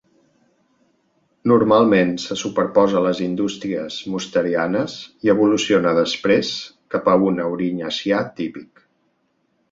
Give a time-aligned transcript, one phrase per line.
[1.49, 4.95] Normalment se superposa a les indústries mosterianes
[5.27, 6.49] i evoluciona després
[6.95, 8.83] cap a un aurinyacià típic.